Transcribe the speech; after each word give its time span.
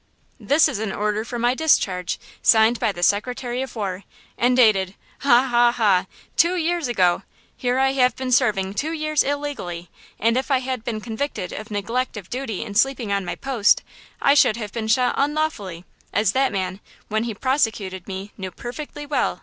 "This 0.39 0.67
is 0.67 0.79
an 0.79 0.91
order 0.91 1.23
for 1.23 1.37
my 1.37 1.53
discharge, 1.53 2.19
signed 2.41 2.79
by 2.79 2.91
the 2.91 3.03
Secretary 3.03 3.61
of 3.61 3.75
War, 3.75 4.03
and 4.35 4.57
dated–ha–ha–ha–two 4.57 6.55
years 6.55 6.87
ago! 6.87 7.21
Here 7.55 7.77
I 7.77 7.91
have 7.91 8.15
been 8.15 8.31
serving 8.31 8.73
two 8.73 8.93
years 8.93 9.21
illegally, 9.21 9.91
and 10.19 10.37
if 10.37 10.49
I 10.49 10.57
had 10.57 10.83
been 10.83 11.01
convicted 11.01 11.53
of 11.53 11.69
neglect 11.69 12.17
of 12.17 12.31
duty 12.31 12.63
in 12.63 12.73
sleeping 12.73 13.13
on 13.13 13.23
my 13.25 13.35
post, 13.35 13.83
I 14.19 14.33
should 14.33 14.57
have 14.57 14.71
been 14.71 14.87
shot 14.87 15.13
unlawfully, 15.19 15.85
as 16.11 16.31
that 16.31 16.51
man, 16.51 16.79
when 17.07 17.25
he 17.25 17.35
prosecuted 17.35 18.07
me, 18.07 18.31
knew 18.39 18.49
perfectly 18.49 19.05
well!" 19.05 19.39